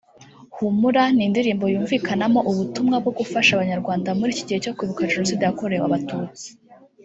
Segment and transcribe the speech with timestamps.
[0.55, 5.83] Humura ni indirimbo yumvikanamo ubutumwa bwo gufasha abanyarwanda muri iki gihe cyo kwibuka Jenoside yakorewe
[5.87, 6.45] Abatutsi